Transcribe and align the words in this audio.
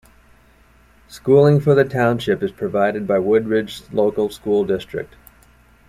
Schooling 1.07 1.59
for 1.59 1.75
the 1.75 1.85
township 1.85 2.41
is 2.41 2.51
provided 2.51 3.05
by 3.05 3.19
Woodridge 3.19 3.83
Local 3.91 4.31
School 4.31 4.65
District. 4.65 5.15